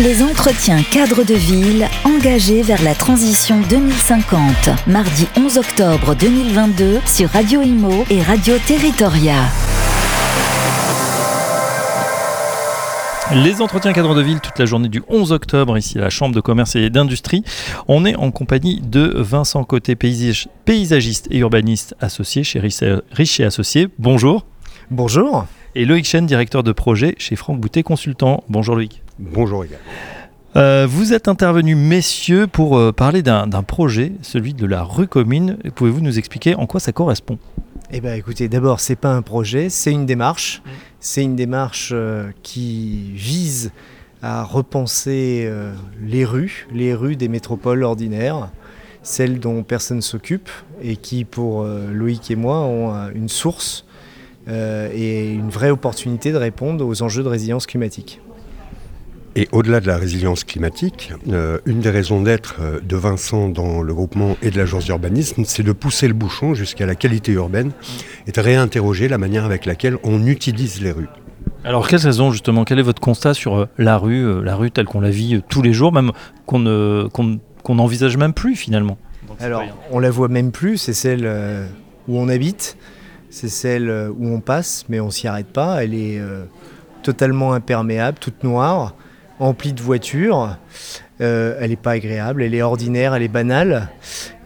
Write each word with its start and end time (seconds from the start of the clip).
Les 0.00 0.22
entretiens 0.22 0.82
cadres 0.82 1.22
de 1.22 1.34
ville 1.34 1.86
engagés 2.04 2.62
vers 2.62 2.82
la 2.82 2.94
transition 2.94 3.60
2050. 3.68 4.86
Mardi 4.86 5.28
11 5.36 5.58
octobre 5.58 6.14
2022 6.14 7.00
sur 7.04 7.28
Radio 7.28 7.60
Imo 7.60 8.06
et 8.08 8.22
Radio 8.22 8.54
Territoria. 8.66 9.34
Les 13.34 13.60
entretiens 13.60 13.92
cadres 13.92 14.14
de 14.14 14.22
ville 14.22 14.40
toute 14.40 14.58
la 14.58 14.64
journée 14.64 14.88
du 14.88 15.02
11 15.08 15.30
octobre 15.30 15.76
ici 15.76 15.98
à 15.98 16.00
la 16.00 16.10
Chambre 16.10 16.34
de 16.34 16.40
commerce 16.40 16.74
et 16.74 16.88
d'industrie. 16.88 17.44
On 17.86 18.06
est 18.06 18.16
en 18.16 18.30
compagnie 18.30 18.80
de 18.80 19.12
Vincent 19.14 19.62
Côté, 19.64 19.94
paysagiste 19.94 21.28
et 21.30 21.36
urbaniste 21.36 21.94
associé 22.00 22.44
chez 22.44 22.60
Riche 22.60 23.40
et 23.40 23.44
Associés. 23.44 23.88
Bonjour. 23.98 24.46
Bonjour. 24.90 25.44
Et 25.74 25.84
Loïc 25.84 26.06
Chen, 26.06 26.24
directeur 26.24 26.62
de 26.62 26.72
projet 26.72 27.14
chez 27.18 27.36
Franck 27.36 27.60
Boutet 27.60 27.82
Consultant. 27.82 28.42
Bonjour 28.48 28.74
Loïc. 28.74 29.01
Bonjour 29.18 29.64
également. 29.64 29.84
Euh, 30.54 30.86
vous 30.88 31.14
êtes 31.14 31.28
intervenus, 31.28 31.76
messieurs, 31.76 32.46
pour 32.46 32.76
euh, 32.76 32.92
parler 32.92 33.22
d'un 33.22 33.48
projet, 33.62 34.12
celui 34.20 34.52
de 34.52 34.66
la 34.66 34.82
rue 34.82 35.06
commune. 35.06 35.56
Pouvez-vous 35.74 36.02
nous 36.02 36.18
expliquer 36.18 36.54
en 36.54 36.66
quoi 36.66 36.78
ça 36.78 36.92
correspond? 36.92 37.38
Eh 37.90 38.00
bien, 38.00 38.14
écoutez, 38.14 38.48
d'abord, 38.48 38.80
c'est 38.80 38.96
pas 38.96 39.14
un 39.14 39.22
projet, 39.22 39.70
c'est 39.70 39.92
une 39.92 40.04
démarche. 40.04 40.62
Mm. 40.64 40.70
C'est 41.00 41.22
une 41.22 41.36
démarche 41.36 41.90
euh, 41.94 42.30
qui 42.42 43.12
vise 43.14 43.72
à 44.22 44.44
repenser 44.44 45.50
les 46.00 46.24
rues, 46.24 46.68
les 46.72 46.94
rues 46.94 47.16
des 47.16 47.26
métropoles 47.26 47.82
ordinaires, 47.82 48.50
celles 49.02 49.40
dont 49.40 49.64
personne 49.64 50.00
s'occupe 50.00 50.48
et 50.80 50.94
qui, 50.94 51.24
pour 51.24 51.64
Loïc 51.64 52.30
et 52.30 52.36
moi, 52.36 52.60
ont 52.60 53.10
une 53.12 53.28
source 53.28 53.84
et 54.46 55.32
une 55.32 55.50
vraie 55.50 55.70
opportunité 55.70 56.30
de 56.30 56.36
répondre 56.36 56.86
aux 56.86 57.02
enjeux 57.02 57.24
de 57.24 57.28
résilience 57.28 57.66
climatique. 57.66 58.20
Et 59.34 59.48
au-delà 59.52 59.80
de 59.80 59.86
la 59.86 59.96
résilience 59.96 60.44
climatique, 60.44 61.12
euh, 61.30 61.58
une 61.64 61.80
des 61.80 61.88
raisons 61.88 62.20
d'être 62.20 62.56
euh, 62.60 62.80
de 62.80 62.96
Vincent 62.96 63.48
dans 63.48 63.80
le 63.80 63.94
groupement 63.94 64.36
et 64.42 64.50
de 64.50 64.58
l'agence 64.58 64.84
d'urbanisme, 64.84 65.44
c'est 65.46 65.62
de 65.62 65.72
pousser 65.72 66.06
le 66.06 66.12
bouchon 66.12 66.52
jusqu'à 66.52 66.84
la 66.84 66.94
qualité 66.94 67.32
urbaine 67.32 67.72
et 68.26 68.32
de 68.32 68.40
réinterroger 68.40 69.08
la 69.08 69.16
manière 69.16 69.46
avec 69.46 69.64
laquelle 69.64 69.96
on 70.04 70.26
utilise 70.26 70.82
les 70.82 70.92
rues. 70.92 71.08
Alors 71.64 71.88
quelles 71.88 72.00
raisons 72.00 72.30
justement 72.30 72.64
Quel 72.64 72.78
est 72.78 72.82
votre 72.82 73.00
constat 73.00 73.32
sur 73.32 73.56
euh, 73.56 73.68
la 73.78 73.96
rue, 73.96 74.44
la 74.44 74.54
rue 74.54 74.70
telle 74.70 74.84
qu'on 74.84 75.00
la 75.00 75.08
vit 75.08 75.42
tous 75.48 75.62
les 75.62 75.72
jours, 75.72 75.92
même 75.92 76.12
qu'on 76.44 76.58
n'envisage 77.70 78.18
même 78.18 78.34
plus 78.34 78.54
finalement? 78.54 78.98
Alors 79.40 79.62
on 79.90 79.98
la 79.98 80.10
voit 80.10 80.28
même 80.28 80.52
plus, 80.52 80.76
c'est 80.76 80.92
celle 80.92 81.26
où 82.06 82.18
on 82.18 82.28
habite, 82.28 82.76
c'est 83.30 83.48
celle 83.48 83.90
où 83.90 84.28
on 84.28 84.40
passe, 84.40 84.84
mais 84.90 85.00
on 85.00 85.10
s'y 85.10 85.26
arrête 85.26 85.46
pas. 85.46 85.82
Elle 85.82 85.94
est 85.94 86.20
totalement 87.02 87.54
imperméable, 87.54 88.18
toute 88.20 88.44
noire 88.44 88.94
emplie 89.42 89.72
de 89.72 89.82
voitures. 89.82 90.56
Euh, 91.20 91.56
elle 91.60 91.70
n'est 91.70 91.76
pas 91.76 91.92
agréable, 91.92 92.42
elle 92.42 92.54
est 92.54 92.62
ordinaire, 92.62 93.14
elle 93.14 93.22
est 93.22 93.28
banale. 93.28 93.90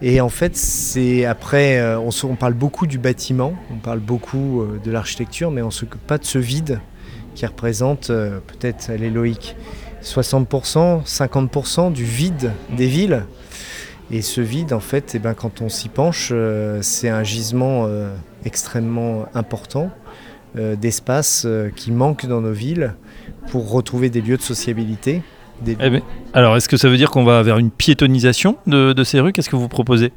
Et 0.01 0.21
en 0.21 0.29
fait, 0.29 0.55
c'est 0.55 1.25
après, 1.25 1.79
euh, 1.79 1.99
on, 1.99 2.35
parle 2.35 2.53
beaucoup 2.53 2.87
du 2.87 2.99
bâtiment, 2.99 3.53
on 3.71 3.77
parle 3.77 3.99
beaucoup 3.99 4.61
euh, 4.61 4.79
de 4.83 4.91
l'architecture, 4.91 5.49
mais 5.49 5.61
on 5.61 5.67
ne 5.67 5.71
s'occupe 5.71 6.05
pas 6.05 6.17
de 6.17 6.25
ce 6.25 6.37
vide 6.37 6.79
qui 7.35 7.45
représente, 7.45 8.07
peut-être, 8.07 8.89
elle 8.89 9.03
est 9.03 9.11
loïque, 9.11 9.55
60%, 10.01 11.05
50% 11.05 11.93
du 11.93 12.03
vide 12.03 12.51
des 12.75 12.87
villes. 12.87 13.25
Et 14.09 14.23
ce 14.23 14.41
vide, 14.41 14.73
en 14.73 14.79
fait, 14.79 15.13
eh 15.13 15.19
ben, 15.19 15.35
quand 15.35 15.61
on 15.61 15.69
s'y 15.69 15.87
penche, 15.87 16.33
c'est 16.81 17.09
un 17.09 17.23
gisement 17.23 17.87
extrêmement 18.43 19.27
important 19.35 19.91
d'espace 20.55 21.45
qui 21.75 21.91
manque 21.91 22.25
dans 22.25 22.41
nos 22.41 22.53
villes 22.53 22.95
pour 23.49 23.71
retrouver 23.71 24.09
des 24.09 24.21
lieux 24.21 24.37
de 24.37 24.41
sociabilité. 24.41 25.21
Eh 25.67 25.73
ben, 25.73 26.01
alors, 26.33 26.55
est-ce 26.55 26.69
que 26.69 26.77
ça 26.77 26.89
veut 26.89 26.97
dire 26.97 27.09
qu'on 27.09 27.23
va 27.23 27.41
vers 27.41 27.57
une 27.57 27.71
piétonisation 27.71 28.57
de, 28.67 29.03
ces 29.03 29.19
rues? 29.19 29.33
Qu'est-ce 29.33 29.49
que 29.49 29.55
vous 29.55 29.67
proposez? 29.67 30.11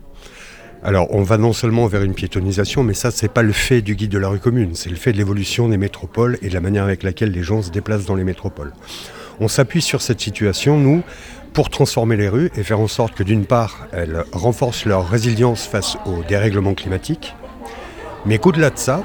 Alors, 0.83 1.09
on 1.15 1.23
va 1.23 1.37
non 1.39 1.53
seulement 1.53 1.87
vers 1.87 2.03
une 2.03 2.15
piétonisation, 2.15 2.83
mais 2.83 2.95
ça, 2.95 3.11
c'est 3.11 3.33
pas 3.33 3.43
le 3.43 3.53
fait 3.53 3.83
du 3.83 3.95
guide 3.95 4.11
de 4.11 4.19
la 4.19 4.29
rue 4.29 4.39
commune, 4.39 4.75
c'est 4.75 4.89
le 4.89 4.97
fait 4.97 5.13
de 5.13 5.19
l'évolution 5.19 5.69
des 5.69 5.77
métropoles 5.77 6.39
et 6.41 6.49
de 6.49 6.55
la 6.55 6.61
manière 6.61 6.85
avec 6.85 7.03
laquelle 7.03 7.33
les 7.33 7.43
gens 7.43 7.61
se 7.61 7.71
déplacent 7.71 8.07
dans 8.07 8.15
les 8.15 8.25
métropoles. 8.25 8.73
On 9.41 9.49
s'appuie 9.49 9.83
sur 9.83 10.01
cette 10.01 10.21
situation, 10.21 10.79
nous, 10.79 11.03
pour 11.53 11.69
transformer 11.69 12.17
les 12.17 12.29
rues 12.29 12.51
et 12.57 12.63
faire 12.63 12.81
en 12.81 12.89
sorte 12.89 13.15
que, 13.15 13.23
d'une 13.23 13.45
part, 13.45 13.89
elles 13.93 14.25
renforcent 14.33 14.87
leur 14.87 15.09
résilience 15.09 15.67
face 15.67 15.97
aux 16.07 16.23
dérèglements 16.23 16.75
climatiques, 16.75 17.35
mais 18.25 18.39
qu'au-delà 18.39 18.71
de 18.71 18.79
ça, 18.79 19.05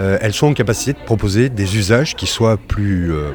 euh, 0.00 0.18
elles 0.20 0.32
sont 0.32 0.48
en 0.48 0.54
capacité 0.54 0.92
de 0.92 1.04
proposer 1.04 1.48
des 1.48 1.76
usages 1.76 2.14
qui 2.14 2.26
soient 2.26 2.56
plus 2.56 3.12
euh, 3.12 3.32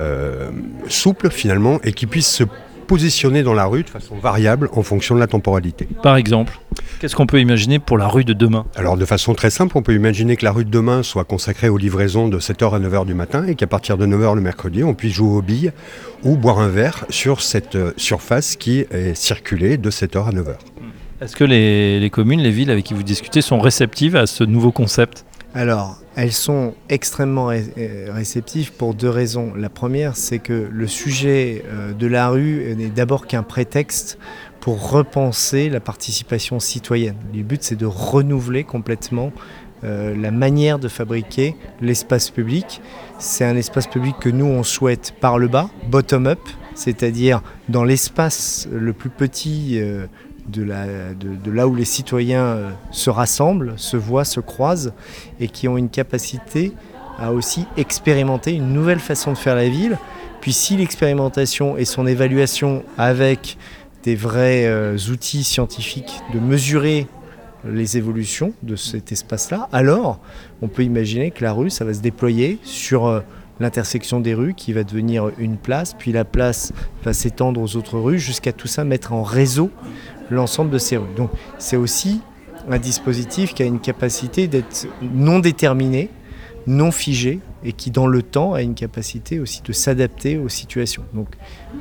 euh, 0.00 0.50
souples 0.88 1.30
finalement 1.30 1.78
et 1.84 1.92
qui 1.92 2.06
puissent 2.06 2.30
se 2.30 2.44
positionner 2.86 3.42
dans 3.42 3.54
la 3.54 3.64
rue 3.64 3.82
de 3.82 3.88
façon 3.88 4.16
variable 4.16 4.68
en 4.72 4.82
fonction 4.82 5.14
de 5.14 5.20
la 5.20 5.26
temporalité. 5.26 5.88
Par 6.02 6.16
exemple, 6.16 6.58
qu'est-ce 7.00 7.16
qu'on 7.16 7.26
peut 7.26 7.40
imaginer 7.40 7.78
pour 7.78 7.96
la 7.96 8.08
rue 8.08 8.24
de 8.24 8.34
demain? 8.34 8.66
Alors 8.76 8.98
de 8.98 9.04
façon 9.06 9.34
très 9.34 9.48
simple, 9.48 9.76
on 9.78 9.82
peut 9.82 9.94
imaginer 9.94 10.36
que 10.36 10.44
la 10.44 10.52
rue 10.52 10.66
de 10.66 10.70
demain 10.70 11.02
soit 11.02 11.24
consacrée 11.24 11.70
aux 11.70 11.78
livraisons 11.78 12.28
de 12.28 12.38
7h 12.38 12.74
à 12.74 12.78
9h 12.78 13.06
du 13.06 13.14
matin 13.14 13.46
et 13.46 13.54
qu'à 13.54 13.66
partir 13.66 13.96
de 13.96 14.06
9h 14.06 14.34
le 14.34 14.42
mercredi, 14.42 14.84
on 14.84 14.94
puisse 14.94 15.14
jouer 15.14 15.36
aux 15.36 15.42
billes 15.42 15.72
ou 16.24 16.36
boire 16.36 16.58
un 16.58 16.68
verre 16.68 17.06
sur 17.08 17.40
cette 17.40 17.78
surface 17.98 18.56
qui 18.56 18.80
est 18.80 19.14
circulée 19.14 19.78
de 19.78 19.90
7h 19.90 20.28
à 20.28 20.32
9h. 20.32 20.56
Est-ce 21.22 21.36
que 21.36 21.44
les, 21.44 22.00
les 22.00 22.10
communes, 22.10 22.40
les 22.40 22.50
villes 22.50 22.70
avec 22.70 22.84
qui 22.84 22.92
vous 22.92 23.02
discutez 23.02 23.40
sont 23.40 23.60
réceptives 23.60 24.16
à 24.16 24.26
ce 24.26 24.44
nouveau 24.44 24.72
concept? 24.72 25.24
Alors, 25.56 25.98
elles 26.16 26.32
sont 26.32 26.74
extrêmement 26.88 27.50
euh, 27.50 27.60
réceptives 28.08 28.72
pour 28.72 28.92
deux 28.92 29.08
raisons. 29.08 29.52
La 29.54 29.68
première, 29.68 30.16
c'est 30.16 30.40
que 30.40 30.68
le 30.68 30.86
sujet 30.88 31.64
euh, 31.66 31.92
de 31.92 32.08
la 32.08 32.28
rue 32.28 32.74
n'est 32.76 32.88
d'abord 32.88 33.28
qu'un 33.28 33.44
prétexte 33.44 34.18
pour 34.58 34.90
repenser 34.90 35.68
la 35.68 35.78
participation 35.78 36.58
citoyenne. 36.58 37.14
Le 37.32 37.44
but, 37.44 37.62
c'est 37.62 37.76
de 37.76 37.86
renouveler 37.86 38.64
complètement 38.64 39.30
euh, 39.84 40.16
la 40.16 40.32
manière 40.32 40.80
de 40.80 40.88
fabriquer 40.88 41.54
l'espace 41.80 42.30
public. 42.30 42.80
C'est 43.20 43.44
un 43.44 43.54
espace 43.54 43.86
public 43.86 44.16
que 44.18 44.30
nous, 44.30 44.46
on 44.46 44.64
souhaite 44.64 45.14
par 45.20 45.38
le 45.38 45.46
bas, 45.46 45.70
bottom-up, 45.88 46.40
c'est-à-dire 46.74 47.42
dans 47.68 47.84
l'espace 47.84 48.66
le 48.72 48.92
plus 48.92 49.10
petit 49.10 49.80
de, 50.46 51.50
là 51.50 51.68
où 51.68 51.74
les 51.74 51.84
citoyens 51.84 52.44
euh, 52.44 52.70
se 52.90 53.10
rassemblent, 53.10 53.74
se 53.76 53.96
voient, 53.96 54.24
se 54.24 54.40
croisent 54.40 54.92
et 55.40 55.48
qui 55.48 55.68
ont 55.68 55.76
une 55.76 55.88
capacité 55.88 56.72
à 57.18 57.32
aussi 57.32 57.66
expérimenter 57.76 58.52
une 58.52 58.72
nouvelle 58.72 58.98
façon 58.98 59.32
de 59.32 59.38
faire 59.38 59.54
la 59.54 59.68
ville. 59.68 59.98
Puis 60.40 60.52
si 60.52 60.76
l'expérimentation 60.76 61.76
et 61.76 61.84
son 61.84 62.06
évaluation 62.06 62.82
avec 62.98 63.56
des 64.02 64.16
vrais 64.16 64.66
euh, 64.66 64.96
outils 65.10 65.44
scientifiques 65.44 66.20
de 66.34 66.40
mesurer 66.40 67.06
les 67.64 67.96
évolutions 67.96 68.52
de 68.62 68.76
cet 68.76 69.10
espace-là, 69.12 69.68
alors 69.72 70.20
on 70.60 70.68
peut 70.68 70.82
imaginer 70.82 71.30
que 71.30 71.42
la 71.42 71.52
rue, 71.52 71.70
ça 71.70 71.84
va 71.84 71.94
se 71.94 72.00
déployer 72.00 72.58
sur 72.62 73.06
euh, 73.06 73.20
l'intersection 73.60 74.20
des 74.20 74.34
rues 74.34 74.54
qui 74.54 74.72
va 74.72 74.84
devenir 74.84 75.30
une 75.38 75.56
place, 75.56 75.94
puis 75.94 76.12
la 76.12 76.24
place 76.24 76.72
va 77.04 77.12
s'étendre 77.12 77.60
aux 77.60 77.76
autres 77.76 77.98
rues 77.98 78.18
jusqu'à 78.18 78.52
tout 78.52 78.68
ça 78.68 78.84
mettre 78.84 79.12
en 79.12 79.22
réseau 79.22 79.70
l'ensemble 80.30 80.70
de 80.70 80.78
ces 80.78 80.96
rues. 80.96 81.14
Donc 81.16 81.30
c'est 81.58 81.76
aussi 81.76 82.20
un 82.68 82.78
dispositif 82.78 83.54
qui 83.54 83.62
a 83.62 83.66
une 83.66 83.80
capacité 83.80 84.48
d'être 84.48 84.86
non 85.02 85.38
déterminé, 85.38 86.10
non 86.66 86.90
figé 86.90 87.40
et 87.62 87.72
qui 87.72 87.90
dans 87.90 88.06
le 88.06 88.22
temps 88.22 88.54
a 88.54 88.62
une 88.62 88.74
capacité 88.74 89.38
aussi 89.38 89.62
de 89.62 89.72
s'adapter 89.72 90.38
aux 90.38 90.48
situations. 90.48 91.04
Donc 91.12 91.28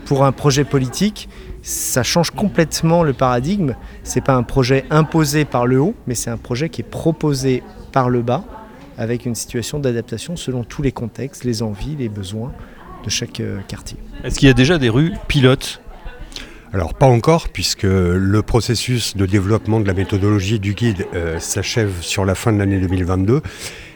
pour 0.05 0.25
un 0.25 0.31
projet 0.31 0.65
politique, 0.65 1.29
ça 1.61 2.03
change 2.03 2.31
complètement 2.31 3.03
le 3.03 3.13
paradigme. 3.13 3.75
C'est 4.03 4.23
pas 4.23 4.35
un 4.35 4.43
projet 4.43 4.85
imposé 4.89 5.45
par 5.45 5.65
le 5.65 5.79
haut, 5.79 5.95
mais 6.07 6.15
c'est 6.15 6.29
un 6.29 6.37
projet 6.37 6.69
qui 6.69 6.81
est 6.81 6.89
proposé 6.89 7.63
par 7.91 8.09
le 8.09 8.21
bas 8.21 8.43
avec 8.97 9.25
une 9.25 9.35
situation 9.35 9.79
d'adaptation 9.79 10.35
selon 10.35 10.63
tous 10.63 10.81
les 10.81 10.91
contextes, 10.91 11.43
les 11.43 11.61
envies, 11.61 11.95
les 11.95 12.09
besoins 12.09 12.51
de 13.03 13.09
chaque 13.09 13.39
euh, 13.39 13.59
quartier. 13.67 13.97
Est-ce 14.23 14.39
qu'il 14.39 14.47
y 14.47 14.51
a 14.51 14.55
déjà 14.55 14.77
des 14.77 14.89
rues 14.89 15.13
pilotes? 15.27 15.81
Alors 16.73 16.95
pas 16.95 17.05
encore, 17.05 17.49
puisque 17.49 17.83
le 17.83 18.41
processus 18.41 19.15
de 19.15 19.27
développement 19.27 19.79
de 19.79 19.85
la 19.85 19.93
méthodologie 19.93 20.59
du 20.59 20.73
guide 20.73 21.05
euh, 21.13 21.37
s'achève 21.37 22.01
sur 22.01 22.25
la 22.25 22.33
fin 22.33 22.51
de 22.51 22.57
l'année 22.57 22.79
2022. 22.79 23.41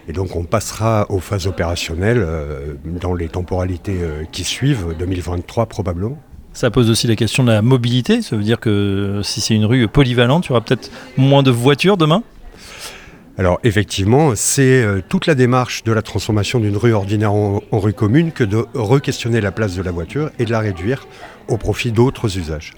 Et 0.07 0.13
donc 0.13 0.35
on 0.35 0.43
passera 0.43 1.07
aux 1.09 1.19
phases 1.19 1.47
opérationnelles 1.47 2.23
euh, 2.23 2.75
dans 2.85 3.15
les 3.15 3.29
temporalités 3.29 3.97
euh, 3.99 4.23
qui 4.31 4.43
suivent, 4.43 4.95
2023 4.99 5.65
probablement. 5.65 6.19
Ça 6.53 6.69
pose 6.69 6.91
aussi 6.91 7.07
la 7.07 7.15
question 7.15 7.43
de 7.43 7.51
la 7.51 7.63
mobilité. 7.63 8.21
Ça 8.21 8.35
veut 8.35 8.43
dire 8.43 8.59
que 8.59 9.21
si 9.23 9.41
c'est 9.41 9.55
une 9.55 9.65
rue 9.65 9.87
polyvalente, 9.87 10.45
il 10.45 10.49
y 10.49 10.51
aura 10.51 10.61
peut-être 10.61 10.91
moins 11.17 11.41
de 11.41 11.51
voitures 11.51 11.97
demain? 11.97 12.21
Alors 13.37 13.59
effectivement, 13.63 14.33
c'est 14.35 14.83
toute 15.09 15.27
la 15.27 15.35
démarche 15.35 15.83
de 15.83 15.91
la 15.91 16.01
transformation 16.01 16.59
d'une 16.59 16.75
rue 16.75 16.93
ordinaire 16.93 17.33
en, 17.33 17.61
rue 17.71 17.93
commune 17.93 18.31
que 18.31 18.43
de 18.43 18.65
re-questionner 18.73 19.41
la 19.41 19.51
place 19.51 19.75
de 19.75 19.83
la 19.83 19.91
voiture 19.91 20.31
et 20.39 20.45
de 20.45 20.51
la 20.51 20.59
réduire 20.59 21.05
au 21.47 21.57
profit 21.57 21.91
d'autres 21.91 22.37
usages. 22.37 22.73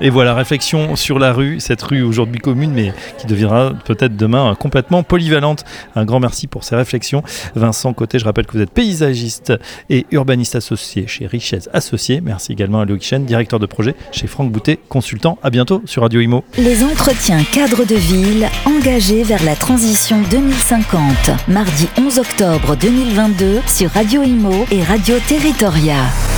Et 0.00 0.10
voilà, 0.10 0.34
réflexion 0.34 0.96
sur 0.96 1.18
la 1.18 1.32
rue, 1.32 1.60
cette 1.60 1.82
rue 1.82 2.02
aujourd'hui 2.02 2.40
commune, 2.40 2.72
mais 2.72 2.92
qui 3.18 3.26
deviendra 3.26 3.72
peut-être 3.84 4.16
demain 4.16 4.54
complètement 4.54 5.02
polyvalente. 5.02 5.64
Un 5.94 6.04
grand 6.04 6.20
merci 6.20 6.46
pour 6.46 6.64
ces 6.64 6.76
réflexions. 6.76 7.22
Vincent 7.54 7.92
Côté, 7.92 8.18
je 8.18 8.24
rappelle 8.24 8.46
que 8.46 8.52
vous 8.52 8.62
êtes 8.62 8.70
paysagiste 8.70 9.52
et 9.88 10.06
urbaniste 10.10 10.56
associé 10.56 11.06
chez 11.06 11.26
Richesse 11.26 11.68
Associés. 11.72 12.20
Merci 12.20 12.52
également 12.52 12.80
à 12.80 12.84
Loïc 12.84 13.02
Chen, 13.02 13.24
directeur 13.24 13.58
de 13.58 13.66
projet 13.66 13.94
chez 14.12 14.26
Franck 14.26 14.50
Boutet, 14.50 14.78
consultant. 14.88 15.38
À 15.42 15.50
bientôt 15.50 15.82
sur 15.84 16.02
Radio 16.02 16.20
Imo. 16.20 16.44
Les 16.56 16.82
entretiens 16.84 17.42
cadres 17.44 17.84
de 17.84 17.94
ville 17.94 18.48
engagés 18.64 19.22
vers 19.22 19.42
la 19.44 19.56
transition 19.56 20.22
2050. 20.30 21.00
Mardi 21.48 21.88
11 21.98 22.18
octobre 22.18 22.76
2022 22.76 23.60
sur 23.66 23.90
Radio 23.90 24.22
Imo 24.22 24.66
et 24.70 24.82
Radio 24.82 25.16
Territoria. 25.28 26.29